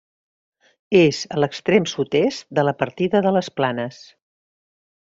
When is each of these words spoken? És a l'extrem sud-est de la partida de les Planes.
És 0.99 1.19
a 1.35 1.37
l'extrem 1.43 1.85
sud-est 1.91 2.47
de 2.61 2.65
la 2.69 2.73
partida 2.81 3.23
de 3.27 3.35
les 3.37 3.51
Planes. 3.61 4.01